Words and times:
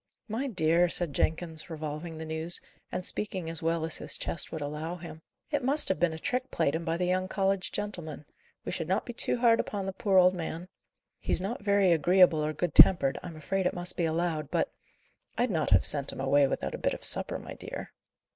"My 0.27 0.47
dear," 0.47 0.89
said 0.89 1.13
Jenkins, 1.13 1.69
revolving 1.69 2.17
the 2.17 2.25
news, 2.25 2.59
and 2.91 3.05
speaking 3.05 3.51
as 3.51 3.61
well 3.61 3.85
as 3.85 3.97
his 3.97 4.17
chest 4.17 4.51
would 4.51 4.59
allow 4.59 4.95
him, 4.95 5.21
"it 5.51 5.63
must 5.63 5.89
have 5.89 5.99
been 5.99 6.11
a 6.11 6.17
trick 6.17 6.49
played 6.49 6.73
him 6.73 6.83
by 6.83 6.97
the 6.97 7.05
young 7.05 7.27
college 7.27 7.71
gentlemen. 7.71 8.25
We 8.65 8.71
should 8.71 8.87
not 8.87 9.05
be 9.05 9.13
too 9.13 9.37
hard 9.37 9.59
upon 9.59 9.85
the 9.85 9.93
poor 9.93 10.17
old 10.17 10.33
man. 10.33 10.69
He's 11.19 11.39
not 11.39 11.61
very 11.61 11.91
agreeable 11.91 12.43
or 12.43 12.51
good 12.51 12.73
tempered, 12.73 13.19
I'm 13.21 13.35
afraid 13.35 13.67
it 13.67 13.75
must 13.75 13.95
be 13.95 14.05
allowed; 14.05 14.49
but 14.49 14.71
I'd 15.37 15.51
not 15.51 15.69
have 15.69 15.85
sent 15.85 16.11
him 16.11 16.19
away 16.19 16.47
without 16.47 16.73
a 16.73 16.79
bit 16.79 16.95
of 16.95 17.05
supper, 17.05 17.37
my 17.37 17.53
dear." 17.53 17.91